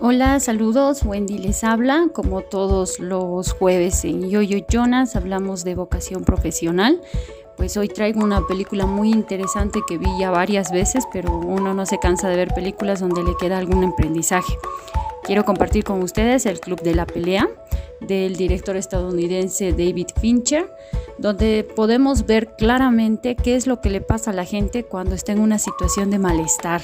[0.00, 2.06] Hola, saludos, Wendy les habla.
[2.14, 7.00] Como todos los jueves en Yoyo Jonas hablamos de vocación profesional.
[7.56, 11.84] Pues hoy traigo una película muy interesante que vi ya varias veces, pero uno no
[11.84, 14.56] se cansa de ver películas donde le queda algún aprendizaje.
[15.24, 17.48] Quiero compartir con ustedes El Club de la Pelea
[18.00, 20.72] del director estadounidense David Fincher,
[21.18, 25.32] donde podemos ver claramente qué es lo que le pasa a la gente cuando está
[25.32, 26.82] en una situación de malestar.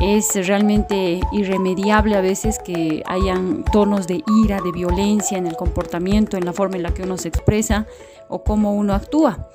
[0.00, 6.36] Es realmente irremediable a veces que hayan tonos de ira, de violencia en el comportamiento,
[6.36, 7.86] en la forma en la que uno se expresa
[8.28, 9.48] o cómo uno actúa.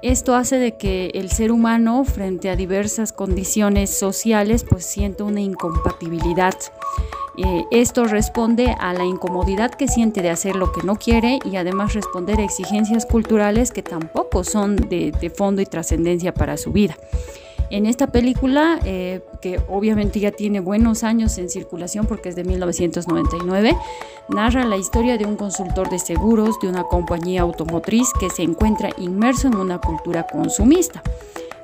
[0.00, 6.54] Esto hace de que el ser humano frente a diversas condiciones sociales pues una incompatibilidad.
[7.36, 11.56] Eh, esto responde a la incomodidad que siente de hacer lo que no quiere y
[11.56, 16.96] además responder a exigencias culturales que tampoco son de fondo y trascendencia para su vida.
[17.70, 22.42] En esta película, eh, que obviamente ya tiene buenos años en circulación porque es de
[22.42, 23.76] 1999,
[24.28, 28.90] narra la historia de un consultor de seguros de una compañía automotriz que se encuentra
[28.98, 31.00] inmerso en una cultura consumista.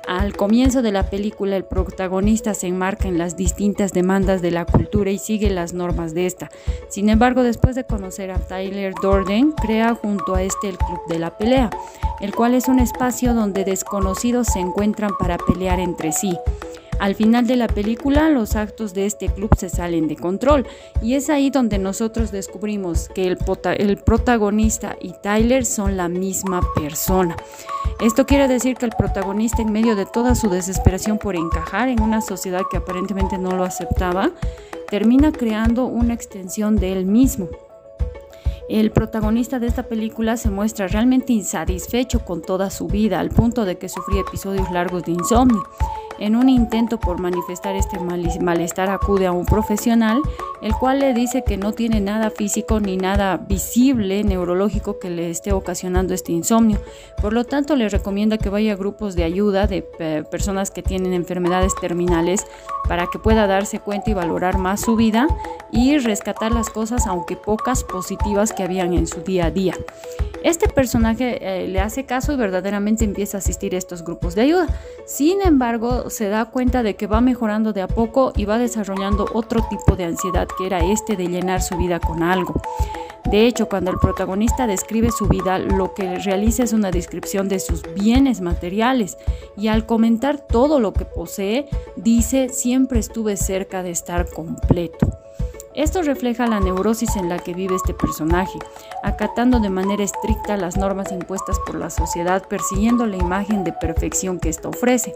[0.07, 4.65] Al comienzo de la película el protagonista se enmarca en las distintas demandas de la
[4.65, 6.49] cultura y sigue las normas de esta.
[6.87, 11.19] Sin embargo, después de conocer a Tyler Dorden, crea junto a este el Club de
[11.19, 11.69] la Pelea,
[12.21, 16.37] el cual es un espacio donde desconocidos se encuentran para pelear entre sí.
[16.99, 20.65] Al final de la película, los actos de este club se salen de control
[21.01, 27.35] y es ahí donde nosotros descubrimos que el, protagonista y Tyler son la misma persona.
[27.99, 32.01] Esto quiere decir que el protagonista, en medio de toda su desesperación por encajar en
[32.01, 34.31] una sociedad que aparentemente no lo aceptaba,
[34.89, 37.49] termina creando una extensión de él mismo.
[38.69, 43.63] El protagonista de esta película se muestra realmente insatisfecho con toda su vida, al punto
[43.63, 45.63] de que sufría episodios largos de insomnio.
[46.19, 50.21] En un intento por manifestar este malestar acude a un profesional,
[50.61, 55.29] el cual le dice que no tiene nada físico ni nada visible neurológico que le
[55.29, 56.79] esté ocasionando este insomnio.
[57.21, 60.83] Por lo tanto, le recomienda que vaya a grupos de ayuda de eh, personas que
[60.83, 62.45] tienen enfermedades terminales
[62.87, 65.27] para que pueda darse cuenta y valorar más su vida
[65.71, 69.75] y rescatar las cosas, aunque pocas, positivas que habían en su día a día.
[70.43, 74.41] Este personaje eh, le hace caso y verdaderamente empieza a asistir a estos grupos de
[74.41, 74.67] ayuda.
[75.05, 79.25] Sin embargo, se da cuenta de que va mejorando de a poco y va desarrollando
[79.33, 82.61] otro tipo de ansiedad que era este de llenar su vida con algo.
[83.29, 87.59] De hecho, cuando el protagonista describe su vida, lo que realiza es una descripción de
[87.59, 89.17] sus bienes materiales
[89.57, 95.07] y al comentar todo lo que posee, dice, siempre estuve cerca de estar completo.
[95.77, 98.57] Esto refleja la neurosis en la que vive este personaje,
[99.03, 104.39] acatando de manera estricta las normas impuestas por la sociedad, persiguiendo la imagen de perfección
[104.39, 105.13] que esto ofrece.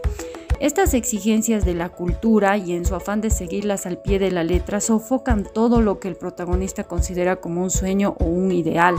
[0.62, 4.44] Estas exigencias de la cultura y en su afán de seguirlas al pie de la
[4.44, 8.94] letra sofocan todo lo que el protagonista considera como un sueño o un ideal.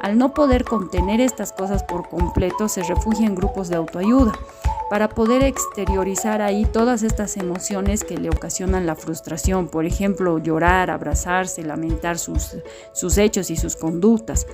[0.00, 4.34] Al no poder contener estas cosas por completo, se refugia en grupos de autoayuda
[4.88, 10.90] para poder exteriorizar ahí todas estas emociones que le ocasionan la frustración, por ejemplo, llorar,
[10.90, 12.56] abrazarse, lamentar sus,
[12.92, 14.46] sus hechos y sus conductas.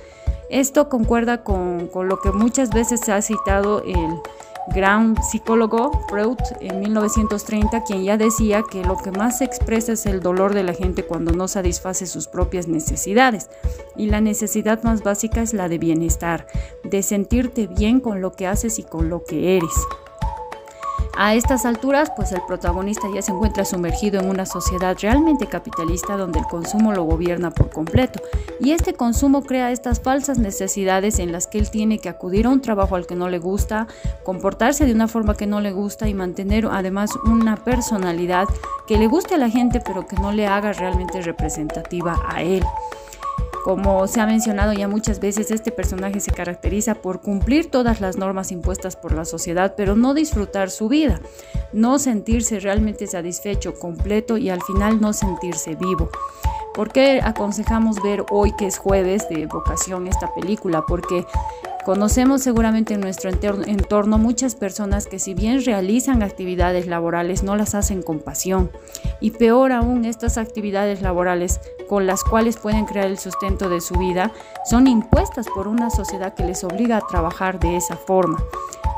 [0.49, 4.19] Esto concuerda con, con lo que muchas veces se ha citado el
[4.67, 10.05] gran psicólogo Freud en 1930, quien ya decía que lo que más se expresa es
[10.05, 13.49] el dolor de la gente cuando no satisface sus propias necesidades.
[13.95, 16.47] Y la necesidad más básica es la de bienestar,
[16.83, 19.73] de sentirte bien con lo que haces y con lo que eres.
[21.17, 26.15] A estas alturas, pues el protagonista ya se encuentra sumergido en una sociedad realmente capitalista
[26.17, 28.21] donde el consumo lo gobierna por completo.
[28.59, 32.49] Y este consumo crea estas falsas necesidades en las que él tiene que acudir a
[32.49, 33.87] un trabajo al que no le gusta,
[34.23, 38.47] comportarse de una forma que no le gusta y mantener además una personalidad
[38.87, 42.63] que le guste a la gente pero que no le haga realmente representativa a él.
[43.63, 48.17] Como se ha mencionado ya muchas veces, este personaje se caracteriza por cumplir todas las
[48.17, 51.21] normas impuestas por la sociedad, pero no disfrutar su vida,
[51.71, 56.09] no sentirse realmente satisfecho, completo y al final no sentirse vivo.
[56.73, 60.85] ¿Por qué aconsejamos ver hoy que es jueves de vocación esta película?
[60.87, 61.25] Porque
[61.83, 67.73] Conocemos seguramente en nuestro entorno muchas personas que si bien realizan actividades laborales no las
[67.73, 68.71] hacen con pasión.
[69.19, 73.95] Y peor aún, estas actividades laborales con las cuales pueden crear el sustento de su
[73.95, 74.31] vida
[74.69, 78.37] son impuestas por una sociedad que les obliga a trabajar de esa forma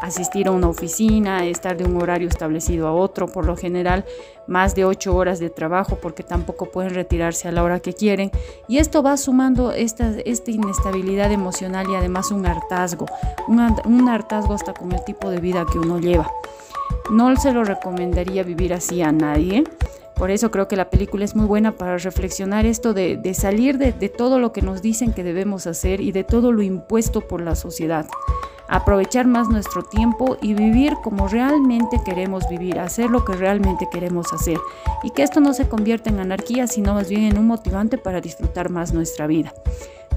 [0.03, 4.03] asistir a una oficina, estar de un horario establecido a otro, por lo general
[4.47, 8.29] más de ocho horas de trabajo porque tampoco pueden retirarse a la hora que quieren.
[8.67, 13.05] Y esto va sumando esta, esta inestabilidad emocional y además un hartazgo,
[13.47, 16.29] un, un hartazgo hasta con el tipo de vida que uno lleva.
[17.09, 19.63] No se lo recomendaría vivir así a nadie.
[20.15, 23.93] Por eso creo que la película es muy buena para reflexionar esto de, salir de,
[23.93, 27.41] de todo lo que nos dicen que debemos hacer y de todo lo impuesto por
[27.41, 28.05] la sociedad
[28.67, 34.33] aprovechar más nuestro tiempo y vivir como realmente queremos vivir, hacer lo que realmente queremos
[34.33, 34.57] hacer
[35.03, 38.21] y que esto no se convierta en anarquía, sino más bien en un motivante para
[38.21, 39.53] disfrutar más nuestra vida.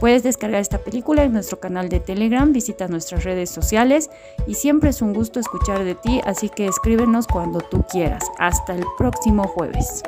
[0.00, 4.10] Puedes descargar esta película en nuestro canal de Telegram, visita nuestras redes sociales
[4.46, 8.22] y siempre es un gusto escuchar de ti, así que escríbenos cuando tú quieras.
[8.38, 10.02] Hasta el próximo jueves.